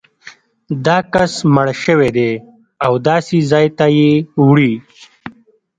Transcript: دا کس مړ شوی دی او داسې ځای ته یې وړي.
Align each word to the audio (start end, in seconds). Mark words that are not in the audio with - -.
دا 0.85 0.97
کس 1.13 1.33
مړ 1.53 1.67
شوی 1.83 2.09
دی 2.17 2.31
او 2.85 2.93
داسې 3.09 3.37
ځای 3.51 3.67
ته 3.77 3.85
یې 3.97 4.11
وړي. 4.47 4.73